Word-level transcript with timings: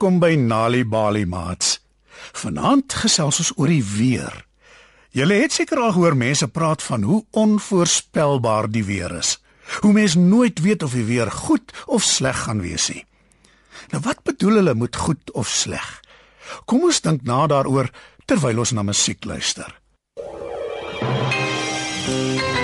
Welkom 0.00 0.16
by 0.16 0.32
Nali 0.32 0.80
Bali 0.88 1.26
Mats. 1.28 1.74
Vanaand 2.32 2.94
gesels 3.02 3.36
ons 3.42 3.50
oor 3.60 3.68
die 3.68 3.84
weer. 3.84 4.32
Julle 5.12 5.36
het 5.42 5.52
seker 5.52 5.76
al 5.76 5.92
gehoor 5.92 6.16
mense 6.16 6.46
praat 6.48 6.80
van 6.80 7.04
hoe 7.04 7.18
onvoorspelbaar 7.36 8.70
die 8.72 8.80
weer 8.88 9.12
is. 9.18 9.34
Hoe 9.84 9.92
mens 9.92 10.14
nooit 10.16 10.62
weet 10.64 10.86
of 10.88 10.96
die 10.96 11.04
weer 11.04 11.28
goed 11.28 11.74
of 11.84 12.00
sleg 12.00 12.46
gaan 12.46 12.64
wees 12.64 12.88
nie. 12.88 13.04
Nou 13.92 14.00
wat 14.06 14.24
bedoel 14.24 14.62
hulle 14.62 14.74
met 14.86 14.96
goed 14.96 15.34
of 15.36 15.52
sleg? 15.52 15.90
Kom 16.64 16.88
ons 16.88 17.04
dink 17.04 17.28
na 17.28 17.44
daaroor 17.52 17.92
terwyl 18.24 18.64
ons 18.64 18.72
na 18.72 18.80
musiek 18.88 19.28
luister. 19.28 19.68
Ek 22.08 22.59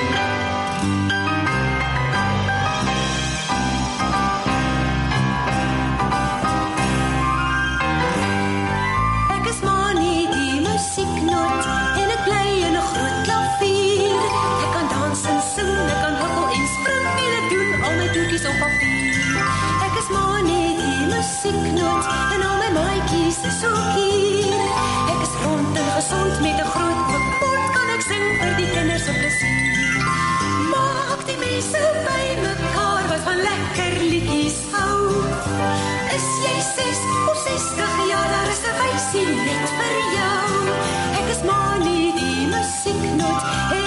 musieknoot 21.37 22.05
en 22.35 22.43
al 22.43 22.57
my 22.57 22.69
maatjies 22.73 23.37
is 23.45 23.59
ook 23.69 23.89
hier. 23.95 24.61
Ek 25.13 25.21
is 25.27 25.35
rond 25.45 25.77
en 25.81 25.89
gesond 25.97 26.41
met 26.41 26.59
'n 26.65 26.71
groot 26.75 27.01
mond 27.13 27.67
kan 27.77 27.89
ek 27.97 28.03
sing 28.11 28.25
vir 28.41 28.53
die 28.61 28.71
kinders 28.75 29.05
se 29.05 29.13
plesier. 29.21 30.05
Maak 30.73 31.21
die 31.29 31.39
mense 31.47 31.83
by 32.07 32.25
mekaar 32.49 33.05
wat 33.11 33.23
van 33.29 33.39
lekker 33.49 33.95
liedjies 34.13 34.59
hou. 34.73 35.01
Is 36.17 36.29
jy 36.45 36.57
6 36.77 37.01
of 37.31 37.37
60 37.49 37.93
jaar, 38.13 38.29
daar 38.35 38.49
is 38.55 38.63
'n 38.71 38.75
wysie 38.81 39.29
net 39.49 39.67
vir 39.79 39.97
jou. 40.19 40.49
Ek 41.21 41.27
is 41.35 41.43
maar 41.51 41.79
nie 41.89 42.13
die 42.21 42.47
musieknoot 42.55 43.43
en 43.77 43.86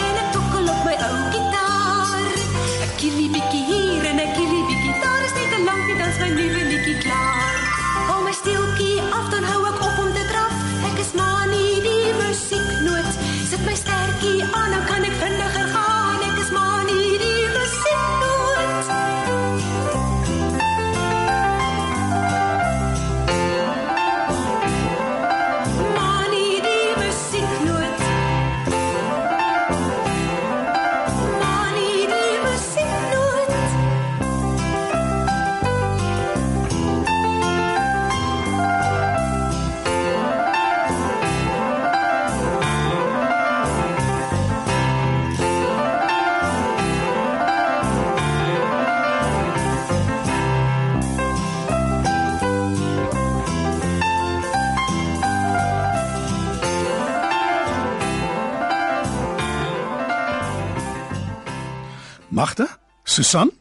Magde? 62.39 62.67
Susan? 63.03 63.51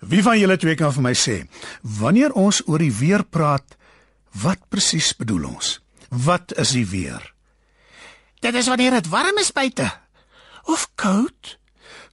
Wie 0.00 0.22
van 0.24 0.38
julle 0.40 0.56
twee 0.60 0.76
kan 0.78 0.92
vir 0.96 1.04
my 1.04 1.12
sê, 1.16 1.36
wanneer 2.00 2.32
ons 2.32 2.62
oor 2.64 2.80
die 2.80 2.92
weer 2.92 3.24
praat, 3.24 3.76
wat 4.40 4.62
presies 4.72 5.12
bedoel 5.16 5.50
ons? 5.52 5.76
Wat 6.08 6.54
is 6.56 6.72
die 6.76 6.86
weer? 6.88 7.20
Dit 8.40 8.56
is 8.56 8.68
wanneer 8.72 8.96
dit 8.98 9.08
warm 9.12 9.40
is 9.42 9.52
buite. 9.52 9.88
Of 10.64 10.88
koud? 11.00 11.56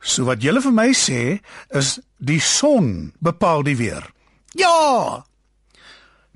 So 0.03 0.27
wat 0.27 0.43
julle 0.43 0.63
vir 0.63 0.75
my 0.75 0.89
sê, 0.97 1.21
is 1.71 1.99
die 2.19 2.41
son 2.43 3.13
bepaal 3.23 3.63
die 3.63 3.77
weer. 3.79 4.07
Ja, 4.59 5.23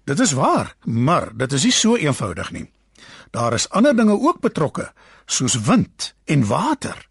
Dit 0.08 0.20
is 0.24 0.32
waar, 0.32 0.76
maar 0.84 1.34
dit 1.36 1.52
is 1.52 1.64
nie 1.68 1.74
so 1.76 1.98
eenvoudig 2.00 2.52
nie. 2.56 2.70
Daar 3.36 3.54
is 3.54 3.68
ander 3.76 3.96
dinge 3.96 4.16
ook 4.16 4.40
betrokke, 4.40 4.86
soos 5.26 5.58
wind 5.68 6.14
en 6.26 6.46
water. 6.48 7.10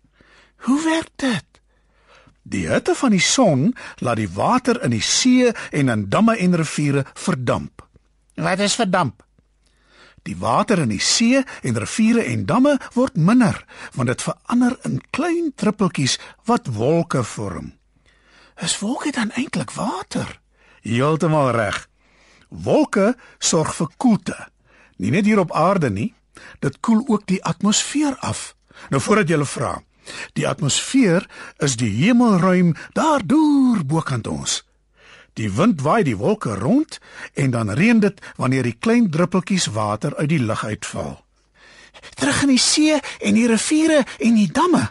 Hoe 0.65 0.79
werk 0.85 1.11
dit? 1.21 1.56
Die 2.47 2.69
hitte 2.71 2.95
van 2.95 3.11
die 3.11 3.23
son 3.23 3.73
laat 3.99 4.21
die 4.21 4.31
water 4.31 4.79
in 4.87 4.93
die 4.95 5.03
see 5.03 5.51
en 5.75 5.89
in 5.91 6.05
damme 6.11 6.37
en 6.39 6.55
riviere 6.55 7.05
verdamp. 7.15 7.83
wat 8.37 8.59
is 8.59 8.75
verdamp? 8.75 9.25
Die 10.23 10.37
water 10.37 10.79
in 10.79 10.89
die 10.89 11.03
see 11.03 11.43
en 11.63 11.79
riviere 11.79 12.23
en 12.23 12.45
damme 12.47 12.77
word 12.95 13.17
minder 13.17 13.65
want 13.95 14.09
dit 14.13 14.23
verander 14.23 14.77
in 14.85 15.01
klein 15.11 15.53
druppeltjies 15.55 16.19
wat 16.45 16.71
wolke 16.79 17.25
vorm. 17.25 17.73
Is 18.63 18.79
wolke 18.79 19.11
dan 19.11 19.31
eintlik 19.35 19.71
water? 19.71 20.41
Heeltemal 20.83 21.51
reg. 21.51 21.89
Wolke 22.49 23.17
sorg 23.39 23.75
vir 23.75 23.91
koelte. 23.97 24.37
Nie 24.97 25.11
net 25.11 25.27
hier 25.27 25.43
op 25.43 25.53
aarde 25.53 25.91
nie, 25.91 26.15
dit 26.63 26.81
koel 26.81 27.03
ook 27.07 27.27
die 27.27 27.43
atmosfeer 27.45 28.17
af. 28.23 28.55
Nou 28.91 29.03
voordat 29.03 29.29
jy 29.29 29.45
vra, 29.45 29.83
die 30.33 30.49
atmosfeer 30.49 31.27
is 31.59 31.77
die 31.77 31.91
hemelruim 31.91 32.75
daar 32.93 33.25
deur 33.27 33.85
bokant 33.85 34.27
ons. 34.27 34.63
Die 35.37 35.51
wind 35.53 35.83
waai 35.85 36.03
die 36.05 36.17
wolke 36.17 36.55
rond 36.57 36.99
en 37.35 37.51
dan 37.51 37.71
reën 37.71 38.01
dit 38.01 38.21
wanneer 38.37 38.63
die 38.63 38.77
klein 38.79 39.11
druppeltjies 39.11 39.67
water 39.77 40.17
uit 40.17 40.29
die 40.33 40.41
lug 40.41 40.65
uitval. 40.65 41.19
Terug 42.17 42.43
in 42.43 42.55
die 42.55 42.63
see 42.63 42.97
en 43.21 43.37
die 43.37 43.49
riviere 43.49 44.05
en 44.19 44.39
die 44.39 44.49
damme. 44.53 44.87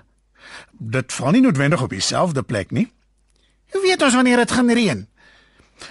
Dit 0.72 1.14
val 1.14 1.34
nie 1.34 1.42
noodwendig 1.42 1.82
op 1.82 1.94
dieselfde 1.94 2.44
plek 2.44 2.72
nie. 2.72 2.92
Hoe 3.74 3.82
weet 3.82 4.02
ons 4.06 4.16
wanneer 4.16 4.44
dit 4.44 4.52
gaan 4.52 4.70
reën? 4.70 5.08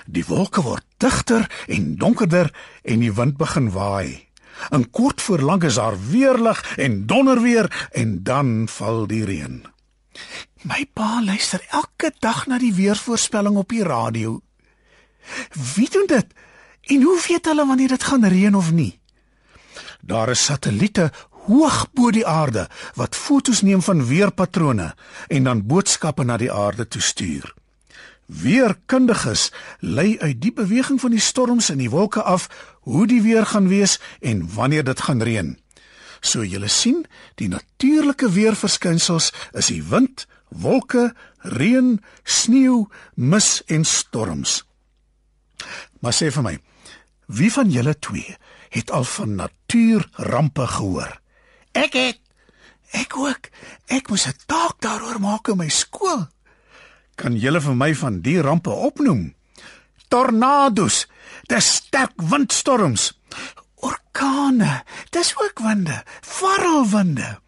Die 0.06 0.24
wolke 0.28 0.62
word 0.64 0.84
digter 1.02 1.48
en 1.68 1.96
donkerder 2.00 2.52
en 2.82 3.02
die 3.02 3.12
wind 3.12 3.36
begin 3.41 3.70
waai. 3.74 4.28
En 4.70 4.91
kort 4.91 5.22
voor 5.22 5.41
lank 5.41 5.65
is 5.65 5.75
daar 5.75 5.97
weerlig 6.10 6.76
en 6.76 7.06
donderweer 7.06 7.88
en 7.92 8.22
dan 8.22 8.69
val 8.69 9.06
die 9.06 9.25
reën. 9.25 9.65
My 10.62 10.87
pa 10.92 11.22
luister 11.25 11.60
elke 11.70 12.12
dag 12.19 12.47
na 12.47 12.59
die 12.59 12.75
weervoorspelling 12.75 13.56
op 13.56 13.69
die 13.69 13.82
radio. 13.82 14.41
Wie 15.74 15.91
doen 15.91 16.06
dit? 16.06 16.27
En 16.80 17.03
hoe 17.03 17.21
weet 17.28 17.45
hulle 17.45 17.66
wanneer 17.66 17.89
dit 17.89 18.04
gaan 18.04 18.24
reën 18.24 18.54
of 18.54 18.72
nie? 18.72 19.01
Daar 20.01 20.28
is 20.28 20.45
satelliete 20.45 21.12
hoog 21.45 21.86
bo 21.92 22.10
die 22.10 22.27
aarde 22.27 22.68
wat 22.95 23.16
fotos 23.16 23.62
neem 23.62 23.83
van 23.83 24.06
weerpatrone 24.06 24.95
en 25.28 25.45
dan 25.45 25.66
boodskappe 25.66 26.24
na 26.24 26.36
die 26.36 26.53
aarde 26.53 26.89
toe 26.89 27.01
stuur. 27.01 27.54
Weerkundiges 28.26 29.50
lei 29.80 30.18
uit 30.18 30.41
die 30.41 30.53
beweging 30.53 31.00
van 31.00 31.10
die 31.10 31.22
storms 31.22 31.68
en 31.71 31.78
die 31.82 31.91
wolke 31.91 32.22
af 32.22 32.48
hoe 32.88 33.06
die 33.06 33.22
weer 33.22 33.47
gaan 33.47 33.68
wees 33.68 33.98
en 34.21 34.47
wanneer 34.54 34.84
dit 34.84 35.00
gaan 35.00 35.22
reën. 35.22 35.59
So 36.21 36.44
julle 36.44 36.68
sien, 36.68 37.04
die 37.36 37.48
natuurlike 37.48 38.30
weerverskynsels 38.32 39.32
is 39.53 39.68
die 39.68 39.82
wind, 39.82 40.26
wolke, 40.48 41.12
reën, 41.38 41.98
sneeu, 42.24 42.86
mis 43.15 43.62
en 43.66 43.84
storms. 43.84 44.62
Maar 46.00 46.16
sê 46.16 46.30
vir 46.32 46.44
my, 46.44 46.56
wie 47.27 47.53
van 47.53 47.70
julle 47.72 47.97
twee 47.98 48.36
het 48.74 48.91
al 48.91 49.04
van 49.04 49.36
natuurrampe 49.36 50.66
gehoor? 50.66 51.20
Ek 51.72 51.92
het 51.92 52.20
Ek 52.94 53.16
ook. 53.18 53.50
Ek 53.91 54.09
moes 54.09 54.27
'n 54.27 54.38
taak 54.47 54.78
daaroor 54.78 55.18
maak 55.20 55.48
in 55.48 55.56
my 55.56 55.68
skool. 55.68 56.28
Kan 57.15 57.37
julle 57.39 57.61
vir 57.61 57.77
my 57.78 57.93
van 57.95 58.21
die 58.25 58.41
rampe 58.43 58.71
opnoem? 58.71 59.34
Tornado's, 60.09 61.07
dis 61.51 61.69
sterk 61.78 62.15
windstorms, 62.31 63.13
orkane, 63.83 64.83
dis 65.11 65.33
ook 65.39 65.63
winde, 65.65 66.03
varrelwinde. 66.21 67.39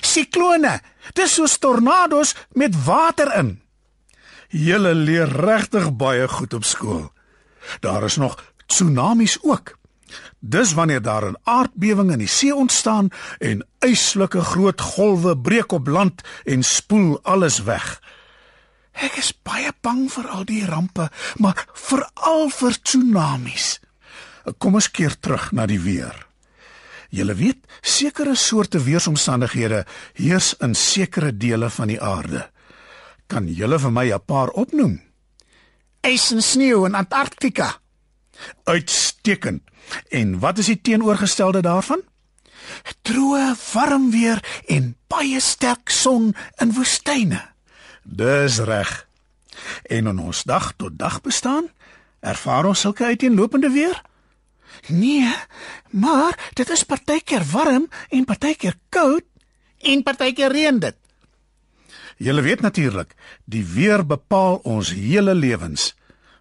Siklone, 0.00 0.78
dis 1.14 1.36
soos 1.36 1.58
tornado's 1.58 2.34
met 2.54 2.76
water 2.86 3.30
in. 3.38 3.56
Julle 4.48 4.94
leer 4.94 5.28
regtig 5.28 5.90
baie 5.98 6.28
goed 6.28 6.54
op 6.54 6.64
skool. 6.64 7.08
Daar 7.80 8.04
is 8.04 8.16
nog 8.16 8.38
tsunamies 8.66 9.38
ook. 9.42 9.76
Dis 10.38 10.72
wanneer 10.72 11.02
daar 11.02 11.26
'n 11.30 11.40
aardbewing 11.42 12.12
in 12.12 12.18
die 12.18 12.28
see 12.28 12.54
ontstaan 12.54 13.08
en 13.38 13.66
yslike 13.78 14.40
groot 14.40 14.80
golwe 14.80 15.38
breek 15.38 15.72
op 15.72 15.86
land 15.86 16.22
en 16.44 16.62
spoel 16.62 17.18
alles 17.22 17.62
weg. 17.62 18.00
Ek 18.94 19.18
is 19.18 19.32
baie 19.42 19.72
bang 19.82 20.06
vir 20.12 20.28
al 20.30 20.44
die 20.46 20.64
rampe, 20.66 21.08
maar 21.42 21.66
veral 21.74 22.50
vir 22.54 22.78
tsunamies. 22.82 23.80
Kom 24.58 24.76
ons 24.78 24.90
keer 24.90 25.16
terug 25.18 25.50
na 25.52 25.66
die 25.66 25.80
weer. 25.80 26.14
Julle 27.14 27.34
weet, 27.38 27.62
sekere 27.82 28.34
soorte 28.34 28.80
weeromstandighede 28.82 29.84
heers 30.18 30.54
in 30.62 30.74
sekere 30.74 31.30
dele 31.36 31.70
van 31.70 31.92
die 31.92 32.00
aarde. 32.02 32.48
Kan 33.30 33.46
julle 33.48 33.78
vir 33.78 33.92
my 33.92 34.12
'n 34.12 34.24
paar 34.26 34.50
opnoem? 34.50 35.00
Ys 36.02 36.32
en 36.32 36.42
sneeu 36.42 36.84
in 36.86 36.94
Antarktika. 36.94 37.78
Uitstekend. 38.64 39.62
En 40.08 40.38
wat 40.38 40.58
is 40.58 40.66
die 40.66 40.80
teenoorgestelde 40.80 41.62
daarvan? 41.62 42.02
Droë, 43.02 43.54
warm 43.72 44.10
weer 44.10 44.44
en 44.66 44.96
baie 45.06 45.40
sterk 45.40 45.90
son 45.90 46.34
in 46.58 46.72
woestyne. 46.72 47.53
Dis 48.04 48.58
reg. 48.58 49.06
En 49.82 50.06
in 50.06 50.18
ons 50.18 50.42
dag 50.42 50.72
tot 50.76 50.98
dag 50.98 51.20
bestaan, 51.20 51.68
ervaar 52.20 52.64
ons 52.64 52.80
sulke 52.80 53.04
uiteenlopende 53.04 53.70
weer? 53.70 54.02
Nee, 54.88 55.32
maar 55.90 56.50
dit 56.52 56.68
is 56.68 56.84
partykeer 56.84 57.44
warm 57.52 57.88
en 58.08 58.24
partykeer 58.24 58.76
koud 58.88 59.24
en 59.78 60.02
partykeer 60.02 60.52
reën 60.52 60.78
dit. 60.78 60.96
Julle 62.16 62.42
weet 62.42 62.60
natuurlik, 62.60 63.14
die 63.44 63.64
weer 63.64 64.06
bepaal 64.06 64.60
ons 64.62 64.92
hele 64.92 65.34
lewens. 65.34 65.94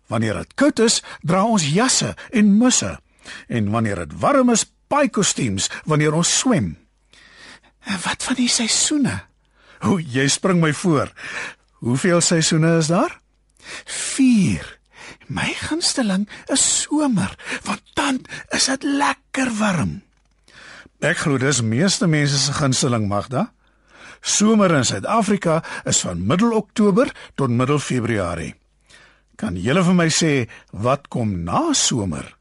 Wanneer 0.07 0.43
dit 0.43 0.53
koud 0.53 0.79
is, 0.79 1.01
dra 1.21 1.45
ons 1.45 1.65
jasse 1.73 2.13
en 2.31 2.57
musse. 2.57 2.99
En 3.47 3.69
wanneer 3.71 4.03
dit 4.03 4.19
warm 4.19 4.51
is, 4.51 4.65
paai 4.87 5.09
kostuums 5.09 5.69
wanneer 5.89 6.13
ons 6.13 6.37
swem. 6.39 6.75
En 7.83 7.99
wat 8.03 8.23
van 8.23 8.35
die 8.37 8.49
seisoene? 8.49 9.21
O, 9.87 9.99
jy 9.99 10.27
spring 10.31 10.61
my 10.63 10.71
voor. 10.73 11.11
Hoeveel 11.83 12.21
seisoene 12.23 12.77
is 12.79 12.87
daar? 12.87 13.19
4. 13.85 14.79
My 15.27 15.51
gunsteling 15.59 16.27
is 16.51 16.63
somer, 16.83 17.35
want 17.63 17.81
dan 17.93 18.21
is 18.55 18.69
dit 18.71 18.83
lekker 18.83 19.51
warm. 19.59 20.01
Ek 21.03 21.19
glo 21.25 21.39
dis 21.39 21.59
meeste 21.65 22.07
mense 22.07 22.37
se 22.39 22.53
gunsteling, 22.55 23.09
Magda. 23.11 23.49
Somer 24.23 24.71
in 24.71 24.85
Suid-Afrika 24.87 25.59
is 25.89 25.99
van 26.05 26.21
middel 26.27 26.53
Oktober 26.55 27.11
tot 27.35 27.51
middel 27.51 27.79
Februarie. 27.79 28.53
Kan 29.35 29.57
jy 29.59 29.75
vir 29.75 29.97
my 29.97 30.07
sê 30.07 30.47
wat 30.71 31.09
kom 31.11 31.43
na 31.43 31.73
somer? 31.75 32.37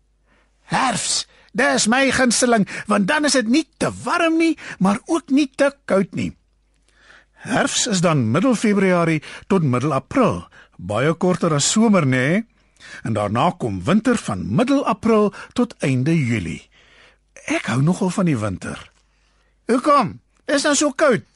Herfs. 0.70 1.24
Dis 1.52 1.88
my 1.90 2.06
gunsteling, 2.14 2.64
want 2.88 3.08
dan 3.10 3.26
is 3.28 3.34
dit 3.36 3.48
nie 3.50 3.66
te 3.76 3.90
warm 4.04 4.38
nie, 4.38 4.54
maar 4.78 5.02
ook 5.06 5.28
nie 5.34 5.50
te 5.50 5.72
koud 5.84 6.14
nie. 6.14 6.30
Herfs 7.42 7.88
is 7.90 8.00
dan 8.00 8.30
middel 8.30 8.54
Februarie 8.54 9.22
tot 9.50 9.66
middel 9.66 9.92
April, 9.92 10.44
baie 10.78 11.10
korter 11.14 11.54
as 11.54 11.66
somer, 11.70 12.06
nê? 12.06 12.26
Nee? 12.26 12.46
En 13.02 13.12
daarna 13.18 13.50
kom 13.58 13.82
winter 13.84 14.16
van 14.16 14.44
middel 14.46 14.84
April 14.86 15.32
tot 15.52 15.74
einde 15.82 16.14
Julie. 16.14 16.62
Ek 17.50 17.66
hou 17.70 17.80
nogal 17.82 18.10
van 18.14 18.30
die 18.30 18.38
winter. 18.38 18.78
Hoekom? 19.70 20.20
Is 20.46 20.62
dan 20.66 20.78
so 20.78 20.94
koud? 20.94 21.26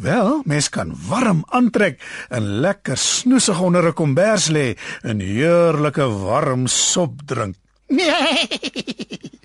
Wel, 0.00 0.40
mens 0.48 0.70
kan 0.72 0.94
warm 1.08 1.42
aantrek 1.52 2.00
en 2.32 2.46
lekker 2.64 2.96
snoesig 2.96 3.60
onder 3.60 3.84
'n 3.88 3.92
kombers 3.92 4.48
lê 4.48 4.76
en 5.02 5.20
heerlike 5.20 6.08
warm 6.24 6.66
sop 6.66 7.20
drink. 7.26 7.56
Nee. 7.88 8.48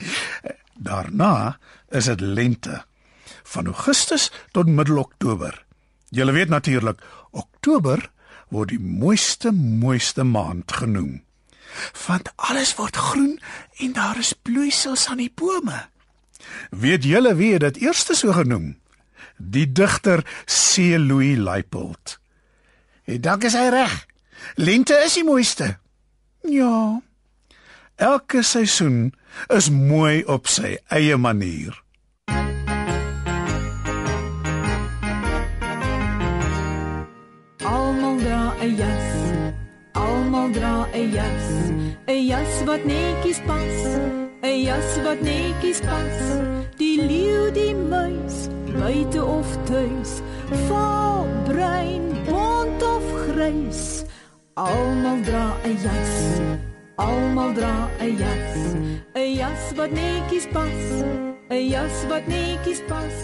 Daarna 0.87 1.57
is 1.89 2.05
dit 2.05 2.19
lente 2.21 2.85
van 3.43 3.65
Augustus 3.65 4.31
tot 4.51 4.67
middel 4.67 4.97
Oktober. 4.97 5.64
Jy 6.15 6.31
weet 6.31 6.49
natuurlik, 6.49 7.01
Oktober 7.35 7.99
word 8.53 8.71
die 8.71 8.79
mooiste 8.79 9.51
mooiste 9.51 10.23
maand 10.23 10.71
genoem. 10.71 11.19
Want 12.05 12.31
alles 12.35 12.71
word 12.79 12.95
groen 12.95 13.35
en 13.83 13.95
daar 13.97 14.19
is 14.21 14.31
bloeisels 14.47 15.09
aan 15.11 15.19
die 15.19 15.31
bome. 15.35 15.81
Weet 16.71 17.03
julle 17.03 17.35
wie 17.35 17.57
dit 17.59 17.81
eerste 17.83 18.15
so 18.15 18.31
genoem? 18.31 18.77
Die 19.37 19.67
digter 19.67 20.23
C. 20.45 20.95
Louis 20.95 21.35
Leipold. 21.35 22.19
En 23.03 23.19
dalk 23.21 23.43
is 23.49 23.57
hy 23.57 23.67
reg. 23.73 24.05
Lente 24.55 24.95
is 25.03 25.17
die 25.19 25.27
mooiste. 25.27 25.75
Ja. 26.47 27.01
Elke 27.99 28.43
seisoen 28.43 29.11
is 29.51 29.67
mooi 29.69 30.23
op 30.23 30.47
sy 30.47 30.77
eie 30.87 31.17
manier. 31.19 31.75
'n 38.65 38.75
jas. 38.81 39.09
Almal 39.93 40.49
dra 40.57 40.75
'n 40.93 41.11
jas. 41.17 41.47
'n 42.07 42.21
Jas 42.31 42.53
wat 42.67 42.83
netjies 42.91 43.39
pas. 43.49 43.77
'n 44.41 44.57
Jas 44.67 44.89
wat 45.05 45.21
netjies 45.21 45.79
pas. 45.89 46.17
Die 46.79 46.97
leeu, 47.09 47.51
die 47.59 47.75
muis, 47.75 48.37
buite 48.73 49.21
of 49.37 49.49
tuis. 49.69 50.11
Vaal, 50.67 51.27
bruin, 51.47 52.05
bont 52.27 52.81
of 52.93 53.05
grys. 53.25 54.03
Almal 54.55 55.19
dra 55.27 55.47
'n 55.63 55.75
jas. 55.85 56.15
Almal 56.97 57.51
dra 57.53 57.77
'n 58.01 58.17
jas. 58.17 58.57
'n 59.13 59.29
Jas 59.41 59.63
wat 59.77 59.91
netjies 59.91 60.47
pas. 60.55 60.81
'n 61.49 61.63
Jas 61.73 61.97
wat 62.09 62.25
netjies 62.27 62.81
pas. 62.89 63.17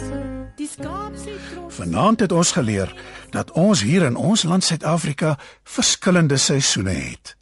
Die 0.62 0.70
skaap 0.70 1.16
se 1.18 1.34
trots. 1.50 1.76
Vanaand 1.80 2.20
het 2.22 2.32
ons 2.32 2.52
geleer 2.54 2.92
dat 3.34 3.50
ons 3.58 3.82
hier 3.82 4.04
in 4.06 4.16
ons 4.16 4.44
land 4.46 4.62
Suid-Afrika 4.64 5.32
verskillende 5.66 6.38
seisoene 6.38 6.94
het. 6.94 7.34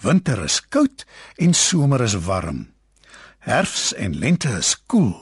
Winter 0.00 0.40
is 0.46 0.62
koud 0.72 1.04
en 1.36 1.52
somer 1.52 2.00
is 2.06 2.16
warm. 2.24 2.62
Herfs 3.44 3.92
en 3.92 4.16
lente 4.16 4.48
is 4.56 4.72
koel. 4.86 5.12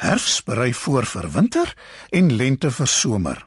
Herfs 0.00 0.40
berei 0.48 0.72
voor 0.72 1.04
vir 1.04 1.28
winter 1.36 1.76
en 2.08 2.32
lente 2.40 2.72
vir 2.72 2.88
somer. 2.88 3.44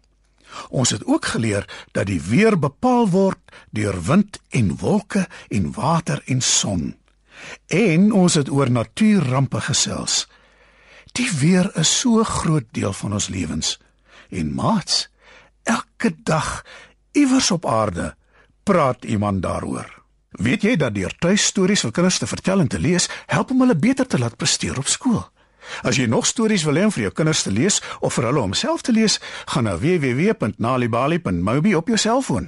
Ons 0.70 0.94
het 0.94 1.06
ook 1.06 1.34
geleer 1.34 1.66
dat 1.98 2.12
die 2.14 2.22
weer 2.22 2.60
bepaal 2.60 3.10
word 3.10 3.42
deur 3.74 3.98
wind 4.06 4.38
en 4.54 4.76
wolke 4.78 5.26
en 5.50 5.74
water 5.74 6.22
en 6.26 6.46
son. 6.46 6.92
En 7.74 8.12
ons 8.12 8.34
het 8.38 8.50
oor 8.54 8.70
natuurrampe 8.70 9.66
gesels. 9.66 10.28
Die 11.20 11.32
weer 11.36 11.68
is 11.76 11.90
so 12.00 12.24
groot 12.24 12.68
deel 12.72 12.94
van 12.96 13.14
ons 13.14 13.28
lewens. 13.28 13.76
En 14.30 14.54
maats, 14.56 15.10
elke 15.64 16.14
dag 16.24 16.64
iewers 17.12 17.52
op 17.52 17.66
aarde 17.66 18.14
praat 18.64 19.04
iemand 19.04 19.42
daaroor. 19.44 19.90
Weet 20.30 20.64
jy 20.64 20.78
dat 20.80 20.96
deur 20.96 21.12
tuistories 21.20 21.84
vir 21.84 21.92
kinders 21.92 22.22
te 22.22 22.30
vertel 22.30 22.64
en 22.64 22.72
te 22.72 22.80
lees, 22.80 23.10
help 23.28 23.52
om 23.52 23.66
hulle 23.66 23.76
beter 23.76 24.08
te 24.08 24.20
laat 24.20 24.38
presteer 24.40 24.80
op 24.80 24.88
skool? 24.88 25.26
As 25.84 26.00
jy 26.00 26.08
nog 26.08 26.30
stories 26.30 26.64
wil 26.64 26.80
hê 26.80 26.86
om 26.88 26.96
vir 26.96 27.10
jou 27.10 27.14
kinders 27.20 27.44
te 27.44 27.52
lees 27.52 27.82
of 28.00 28.16
vir 28.16 28.30
hulle 28.30 28.46
om 28.46 28.56
self 28.56 28.86
te 28.88 28.96
lees, 28.96 29.20
gaan 29.52 29.68
na 29.68 29.76
www.nalibali.mobi 29.76 31.76
op 31.76 31.92
jou 31.92 32.00
selfoon. 32.00 32.48